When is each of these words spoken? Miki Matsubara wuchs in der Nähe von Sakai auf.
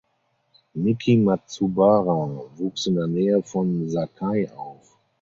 Miki 0.81 1.11
Matsubara 1.17 2.17
wuchs 2.57 2.87
in 2.87 2.95
der 2.95 3.05
Nähe 3.05 3.43
von 3.43 3.87
Sakai 3.87 4.49
auf. 4.57 4.97